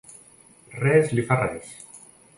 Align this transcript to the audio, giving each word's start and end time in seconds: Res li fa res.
Res 0.79 1.13
li 1.19 1.27
fa 1.31 1.39
res. 1.45 1.77